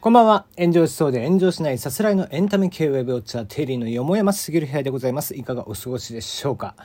[0.00, 0.46] こんばんは。
[0.56, 5.34] 炎上しそうで炎上しないさすらいのエンタメ系ウェブウォッチャー、テリーのよもやますぎる部屋でございます。
[5.34, 6.76] いかがお過ごしでしょうか。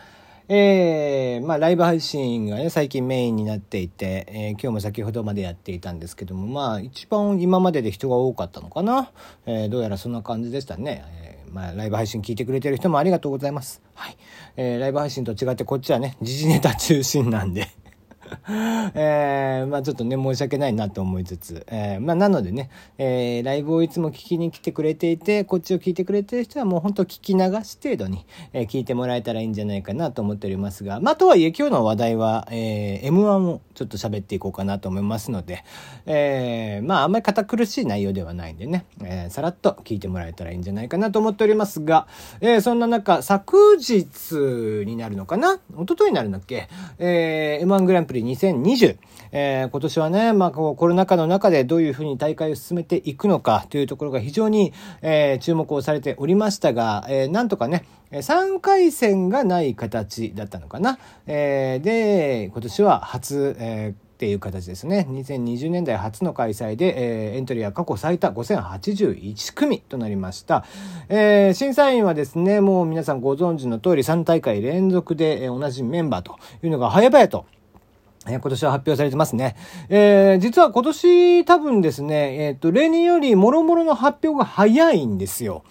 [0.50, 9.12] えー、まあ、ライブ配信がね、最近メインになっていて、えー、今日も先ほどまでやっていたんですけども、まあ、一番今までで人が多かったのかな。
[9.46, 11.04] えー、どうやらそんな感じでしたね。
[11.22, 13.82] え、まあ、ライブ配信聞いてくれてる人もありがとうございます。
[13.94, 14.18] はい。
[14.58, 17.68] えー、ライブ配信と違ってこっちはね、時事ネタ中心なんで
[18.96, 35.64] えー、まあちょっとね、申し訳ないなと思いつつ、えー、まあなのでね、えー、ライブをいつも聞きに来てくれていて、こっちを聞いてくれてる人はもう本当聞き流し程度に、えー、聞いてもらえたらいいんじゃないかなと思っておりますが、まあとはいえ今日の話題は、えー、M1 をちょっと喋っていこうかなと思いますので、
[36.06, 42.08] えー、まああんまり堅苦しい内容ではないんでね、えー、さらっと聞いてもらえたらいいんじゃないかなと思っておりますが、
[42.42, 44.06] えー、そんな中、昨日
[44.86, 45.54] になるのかな？
[45.54, 45.60] 一
[45.90, 46.68] 昨日になるんだっけ？
[47.00, 48.98] えー、M1 グランプリ2020。
[49.32, 61.00] えー、今年はね、まあ、こうコロナ禍の中でどういうふうに大会を進めていくのかというところが非常に、えー、注目をされておりましたが、えー、なんとかね、3回戦がない形だったのかな。
[61.26, 65.06] えー、で、今年は初、えーっていう形ですね。
[65.10, 70.64] 2020年代初の開催で、えー、エントリーは過去最多5081組となりました。
[71.10, 77.46] えー、審査員はですね、もう皆さんご存知の通り3大会連続で、えー、同じメンバーというのが早々と
[78.28, 79.56] え今年は発表されてますね。
[79.90, 85.64] えー、実は今年多分ですね、えっ、ー、と、例年より諸々の発表が早いんですよ。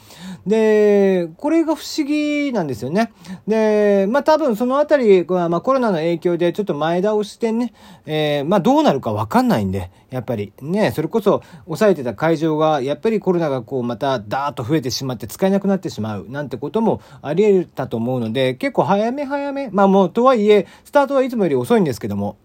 [0.47, 3.12] で、これが不思議なんですよね。
[3.47, 7.73] で、まあ多分そのあたりは、まあコロナの影響でちょっと前倒してね、
[8.05, 22.36] えー、まあどうなるかわかんないんで、やっぱりね、それこそ抑えてた会場が、やっぱりコロナがこうまたダーッと増えてしまって使えなくなってしまうなんてこともあり得たと思うので、結構早め早め、まあもうとはいえ、スタートはいつもより遅いんですけども、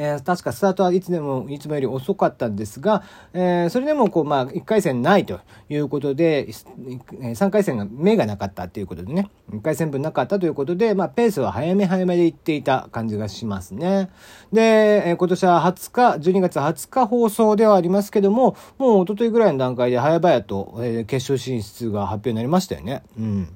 [0.00, 14.08] えー、確かスタートはいつでも、いつもより遅かったんですが、えー、それでもこう、まあ、1回戦ないということで、3回戦が目がなかったということでね、1回戦分なかったということで、まあ、ペースは早め早めでいっていた感じがしますね。
[14.52, 23.02] で、えー、今年は20日、12月20日放送ではありますけども、もう一昨日ぐらいの段階で早々と、え、決勝進出が発表になりましたよね。
[23.18, 23.48] うん。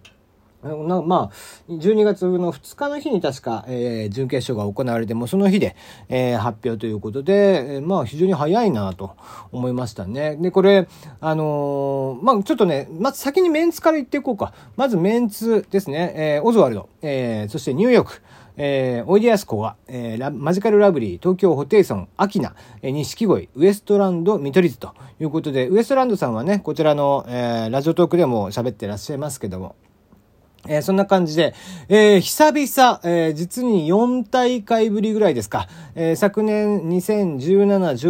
[0.63, 5.75] なまあ、12月の2日の日に確か、えー、準決勝が行われて、もその日で、
[6.09, 9.17] えー、発表ということで、えー、まあ非常に早いなと
[9.51, 10.37] 思いましたね。
[10.37, 10.89] で、これ、
[11.21, 14.53] あの、まあちょっとね、まず先にメンツから言っていこうか。
[14.77, 18.23] まずメンツですね、えー、オズワルド、えー、そしてニューヨーク、
[18.57, 29.75] えー、おいでやすこは、えー、マジカルラブリー、東京ホテイソン、アキナ、えー、錦鯉、ウエストランド、見取り図ということで、ウエストランドさんはね、こちらの、えー、ラジオトークでも喋ってらっしゃいますけども、
[30.69, 31.55] えー、そんな感じで、
[31.89, 37.67] えー、久々、えー、実に4大会ぶりぐらいですか、え昨年2017、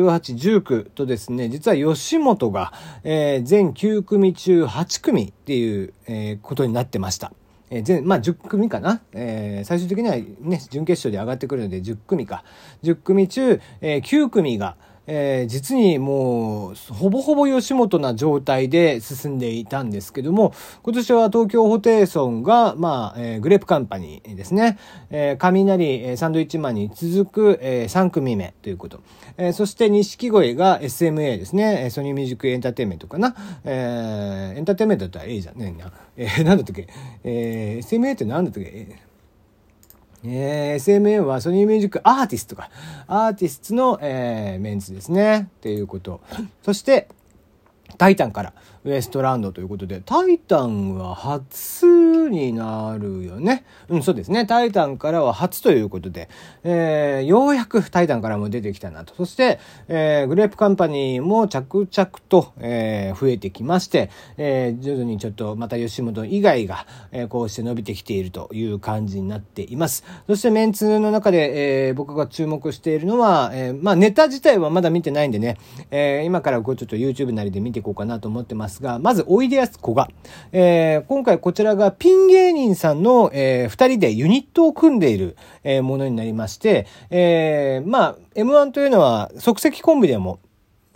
[0.06, 2.72] 18、19とですね、実は吉本が、
[3.04, 7.32] え全9組中8組っていう、えことになってました。
[7.72, 9.00] えー、全、まあ、10組かな。
[9.14, 12.44] えー、最終的にはね、準決勝で上がってくるので10組か。
[12.82, 14.76] 10組中、えー、9組が、
[15.06, 24.78] えー、実にもう、ほぼほぼ吉本な状態で進んでいたんですけども、今年は東京ホテイソンが、まあ、えー、グレープカンパニーですね。
[25.10, 29.00] えー、雷、サンドイッチマンに続く、えー、3組目ということ。
[29.36, 31.90] えー、そして錦鯉が SMA ですね。
[31.90, 33.34] ソニーミュージックエンターテインメントかな。
[33.64, 35.92] えー、エンターテインメントだったら A じゃねえな。
[36.16, 36.86] えー、なんだったっけ？
[37.24, 39.11] えー、SMA ってなんだったっけ？
[40.24, 42.70] えー、SMA はソニーミュージックアーティストか。
[43.06, 45.48] アーティストの、えー、メンツですね。
[45.58, 46.20] っていうこと。
[46.62, 47.08] そして、
[47.98, 51.86] タイタンからウエストランドということで、タイタンは初
[52.28, 53.64] になるよね。
[53.88, 54.44] うん、そうですね。
[54.44, 56.28] タイタンからは初ということで、
[56.64, 59.14] えー、ようやくタイタンからも出てきたなと。
[59.14, 70.04] そして、えー、グレープカンパニーも着々と、えー、増えてきまして、えー、徐々にちょっとまた吉本以外が、えー、こうして伸びてきているという感じになっています。
[70.26, 75.56] そしてメンツの中で、えー、僕が注目しているのは、えー、まあネタ自体はまだ見てないんでね、
[75.92, 80.08] えー、今からこうちょっと YouTube なりで見ていこうかなと思ってますますが、まず、おいでやすこが。
[80.52, 90.40] えー、今回こちらがピン芸人さんの、えー、二人でユニットを組んでいる、えー、ものになりまして、えー、まあ、M1 というのは即席コンビでも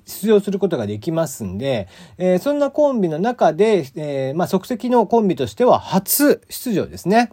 [0.07, 7.31] 出場することができますんで、えー、そんなコンビの中で、えー、まあ、即席のコンビとしては初出場ですね。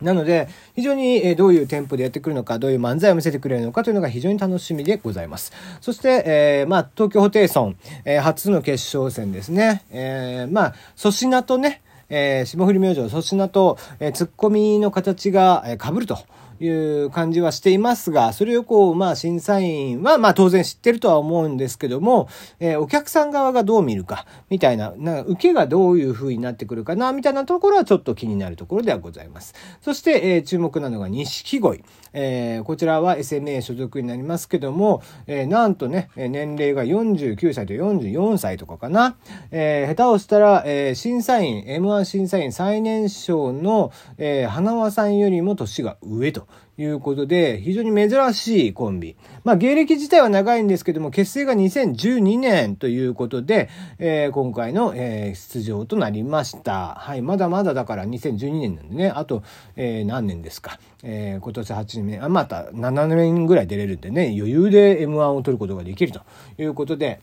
[0.00, 5.52] なので、非常に、どういうテンポでやってくるのか、どういう漫才を見せてくれるのかというのが非常に楽しみでございます。
[5.80, 9.84] そして、えー、まあ、東京ホテイソン、えー、初の決勝戦ですね。
[9.90, 16.18] えー、まあ、粗品とね、えー、霜降り明星粗品と、えー、ツッコミの形が、えー、被ると。
[16.60, 16.68] い
[17.04, 22.28] う感じはしていますが、それをこう、まあ、審査員は、まあ、当然知ってるとは思うんですけども、
[22.60, 29.54] えー、お客さん側がどう見るか、みたいな、な受けがどういう風になってくるかな、みたいなところはちょっと気になるところではございます。
[29.80, 31.84] そして、えー、注目なのが錦鯉。
[32.12, 39.16] えー、こちらは SMA 所属になりますけども、えー、なんとね、年齢が49歳と44歳とかかな。
[39.50, 46.47] えー、下手をしたら、えー、審査員、M1 審査員最年少の、えー、花輪さんよりも年が上と
[46.78, 49.16] いうことで、非常に珍しいコンビ。
[49.42, 53.68] まあ、芸歴自体は長いんですけども、結成が2012年ということで、
[53.98, 56.94] えー、今回の、えー、出場となりました。
[56.94, 59.42] はい、まだまだだから2012年なんでね、あと、
[59.74, 60.78] えー、何年ですか。
[61.02, 66.20] えー、今年8年目、あ、また7年ぐらい出れるんでね、余裕で M1 を取ることができると
[66.58, 67.20] いうことで、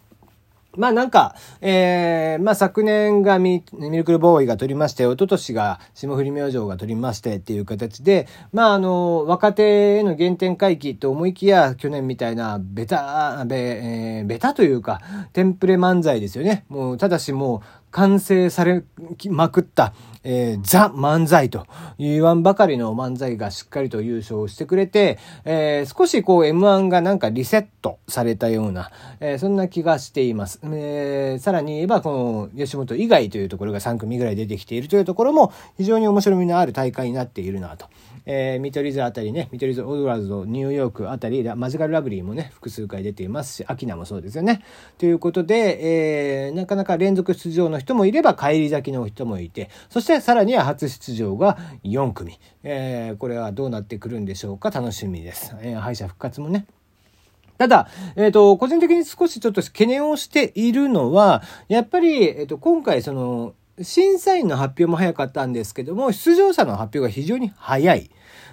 [0.77, 15.01] まあなんか、えー、まあ昨年がミミルクルボーイが取りまして、一昨年が霜降り明星が取りましてっていう形で、まああの、若手への原点回帰と思いきや、去年みたいなベタ、べ、えー、ベタというか、
[15.33, 16.65] テンプレ漫才ですよね。
[16.69, 18.83] もう、ただしもう、完成され
[19.29, 19.93] まくった、
[20.25, 21.65] えー、ザ漫才と
[21.97, 30.59] 言わんばかりの漫才がしっかりと優勝してくれて、えー、少しこう M1 がなんかリセットされたような、えー、そんな気がしています。
[30.63, 37.87] えー、さらに言えばこの吉本以外というところが3組ぐらい出てきているというところも非常に面白みのある大会になっているなと。
[38.25, 44.63] えー、見取り図あたりね、見取り図オドラーズニューヨークあたり、マジカルラブリーもね、複数回出ていますし、アキナもそうですよね。
[44.97, 52.39] ということで、えー、なかなか連続出場の人もいれば、帰り咲きの人もいて、そしてさらには初出場が4組。
[52.63, 55.55] えー、これはどうなってくるんでしょうか、楽しみです。
[55.61, 56.65] えー、敗者復活もね。
[57.57, 68.09] ただ、えっ、ー、と、個人的に少しちょっと懸念をしているのは、やっぱり、えっ、ー、と、今回その、審査員の発表も早かったんですけども、出場者の発表が非常に早い。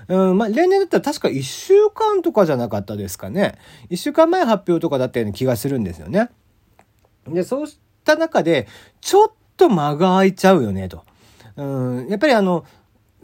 [0.08, 3.58] うん、まあ、例年だったら確か1週間とかじゃなかったですかね。
[3.90, 6.30] 1週間前発表とかだったような気がするんですよね。
[7.28, 8.66] で、そうした中で、
[9.00, 11.04] ちょっと間が空いちゃうよね、と。
[11.56, 12.64] うん、やっぱりあの、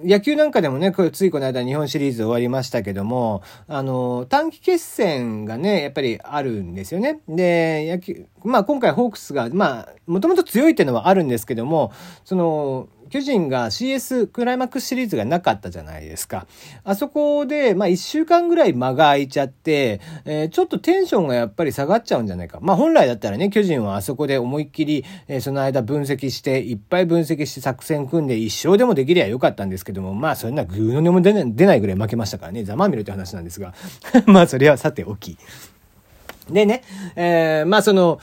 [0.03, 7.21] 野球なんかでもね、ついこの間日本シリーズ終わりましたけども、あの、短期決戦がね、やっぱりあるんですよね。
[7.29, 11.93] で、野球、まあ今回ホークスが、まあ、もともと強いっていうのはあるんですけども、
[12.25, 16.47] その、巨人が CS クライマックスシリーズがなかったじゃないですか。
[16.85, 22.59] あそこで、まあ一週間ぐらい間が空いちゃって、えー、ちょっとテンションがやっぱり下がっちゃうんじゃないか。
[22.61, 33.75] まあ本来だったらね、巨人はあそこで思いっきり、えー、その間分析して、いっぱい分析して作戦組んで一勝でもできりゃよかったんですけども、まあそんなグーの音も出ない出ないぐらい負けましたからね、ざまみろって話なんですが。
[34.27, 35.39] まあそれはさておき。
[36.51, 36.83] でね、
[37.15, 38.21] えー、まあその、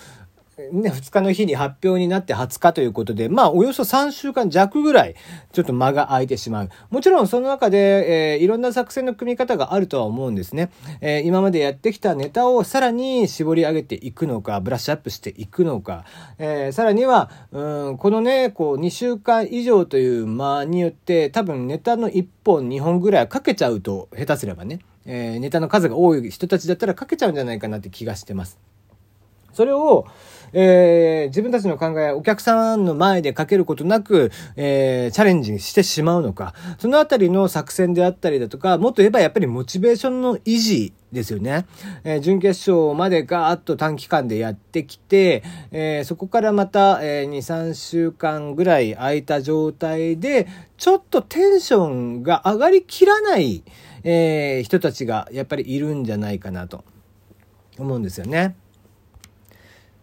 [0.58, 5.16] ね、2日の日に発表になって20日ということで、まあ、およそ3週間弱ぐらい、
[5.52, 6.70] ちょっと間が空いてしまう。
[6.90, 10.72] もちろん、その中で、えー、いろんな作戦の組み方があるとは思うんですね。
[11.02, 16.06] えー、今までやってきたネタをさらに絞り上げていくのか、ブラッシュアップしていくのか、
[16.38, 28.58] えー、さらには、うん、このね、こう、2週間以上という間によって、多分ネタの1本、2本ぐらいかけちゃうと、下手すればね、え、ネタの数が多い人たちだったらかけちゃうんじゃないかなって気がしてます。
[29.56, 30.06] それを、
[30.54, 41.66] えー、自分たちの考え、お客さんの前でかけることなく、えー、チャレンジしてしまうのか、そのあたりの作戦であったりだとか、もっと言えばやっぱりモチベーションの維持ですよね。
[42.04, 53.64] えー、準決勝までガーッと短期間でやってきて、えー、そこからまた、えー、2、3週間ぐらい空いた状態で、ちょっとテンションが上がりきらない、
[54.04, 56.84] え、人たちがやっぱりいるんじゃないかなと
[57.80, 58.56] 思うんですよね。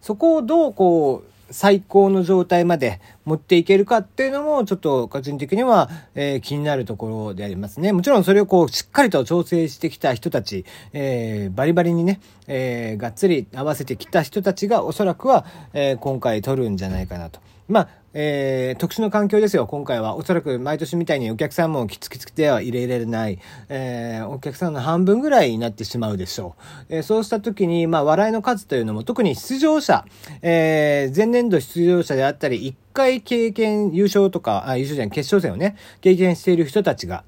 [0.03, 7.93] そこをどうこう、最高の状態まで持っていけるかっていうのも、ちょっと個人的には、えー、気になるところでありますね。
[7.93, 17.41] もちろんそれをこう、しっかりと調整してきた人たち、えー、バリバリにね、えー、がっつり合わせてきた人たちがおそらくは、え今回取るんじゃないかなと。
[17.69, 20.17] まあ、えー、特殊な環境ですよ、今回は。
[20.17, 23.39] おそらく毎年みたいにお客さんもきつきつきでは入れられない、
[23.69, 26.55] えー、お客さんの半分ぐらいになってしまうでしょ
[26.91, 26.97] う。
[26.97, 30.05] えー、そうした時に、まあ、笑いの数というのも、特に出場者、
[30.43, 37.25] えー、前年度出場者であったり、一回経験、優勝とか、あ、優勝じゃない、決勝戦をね、経験している人たちが、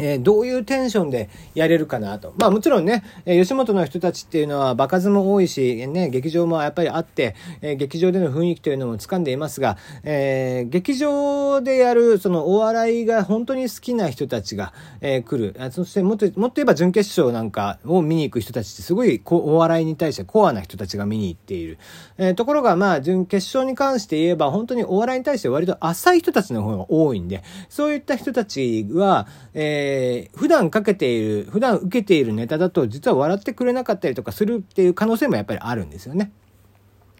[0.00, 2.34] えー、どういうテンションでやれるかなと。
[2.36, 15.70] まあもちろんね、えー、吉本の人たちっていうのは場数も多いし、ね、劇場もやっぱりあって、えー、劇場での雰囲気というのも掴んでいますが、え劇場でやるそのお笑いが本当に好きな人たちが、え来る。
[15.70, 21.78] そしてもっと、もっと言えば準決勝なんかを見に行く人たちってすごいこお笑いに対してコアな人たちが見に行っている。
[22.18, 36.32] えところがまあ準決勝に関して言えば本当にお笑いに対して割と浅い人たちの方が多いんで、そういった人たちは、ええー、普段かけている、普段受けているネタだと実は笑ってくれなかったりとかするっていう可能性もやっぱりあるんですよね。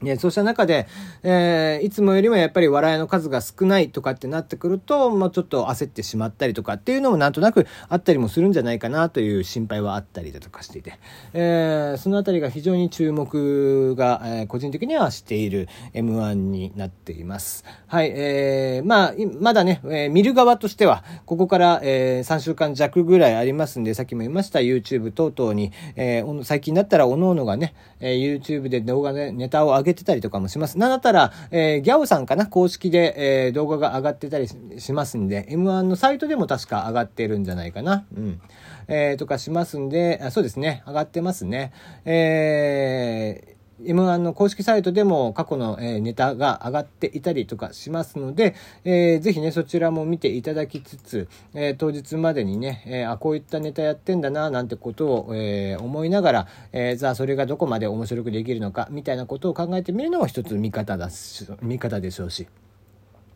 [0.03, 0.87] ね、そうした中で、
[1.23, 10.99] えー、いつもよりもやっぱり笑いの数が少ないとかってなってくると、もうちょっと焦ってしまったりとかっていうのもなんとなくあったりもするんじゃないかなという心配はあったりだとかしていて、
[11.35, 17.65] えー、そのあたりが非常に注目が、えー、個人的にはしている M1 になっています。
[17.87, 30.79] はい、えー、まあ、まだね、えー、見る側としては、ここから、えー、3週間弱ぐらいありますんで、さっきも言いました YouTube 等々に、えー、最近だったら各々がね、えー、YouTube で動画でネタを上げげてたりとかもします。
[30.79, 32.47] なんだったら、えー、ギャオさんかな？
[32.47, 38.07] 公式で、えー、動画が上がってたりしますんで、M1 のサイトでも確か上がってるんじゃないかな？
[38.17, 38.41] うん。
[38.89, 40.83] えー、とかしますんで、あそうですね。
[40.87, 41.73] 上がってますね。
[42.05, 62.47] えー、M1 の公式サイトでも過去の、えネタが上がっていたりとかしますので、えー、ぜひね、そちらも見ていただきつつ、えー、当日までにね、えー、あ、こういったネタやってんだな、なんてことを、えー、思いながら、えー、じゃあそれがどこまで面白くできるのか、みたいなことを考えてみるのも一つ見方だし、見方でしょうし。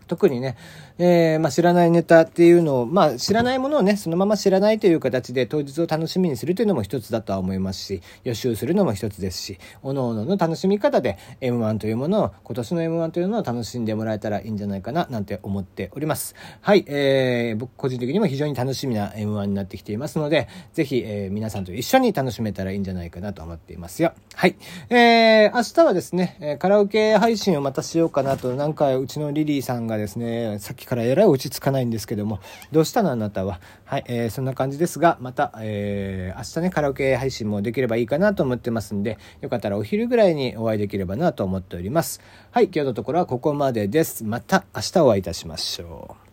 [0.07, 0.57] 特にね、
[0.99, 16.35] えー、まあ、知らないネタっていうのを、まあ、知らないものをね、そのまま知らないという形で当日を楽しみにするというのも一つだとは思いますし、予習するのも一つですし、各々の楽しみ方で M1 というものを、今年の M1 というのを楽しんでもらえたらいいんじゃないかな、なんて思っております。
[16.61, 24.13] はい、えー、僕個人的にも非常に楽しみな M1 になってきていますので、ぜひ、えー、皆さんと一緒に楽しめたらいいんじゃないかなと思っていますよ。
[24.35, 24.57] はい。
[24.91, 32.41] えー、明日はですね、カラオケ配信をまたしようかなと、なんかうちのリリーさんががですね、さっきからえらい落ち着かないんですけども、
[32.73, 33.61] どうしたのあなたは？
[33.85, 42.21] はい、えー、そんな感じですが、また、えー、明日ね、カラオケ配信もできればいいかなと思ってますんで、よかったらお昼ぐらいにお会いできればなと思っております。
[42.51, 44.25] はい、今日のところはここまでです。
[44.25, 46.24] また明日お会いいたしましょう。